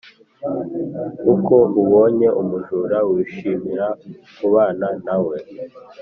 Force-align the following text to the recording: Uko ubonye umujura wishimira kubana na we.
Uko 1.33 1.55
ubonye 1.81 2.27
umujura 2.41 2.97
wishimira 3.09 3.85
kubana 4.37 4.87
na 5.05 5.17
we. 5.25 5.37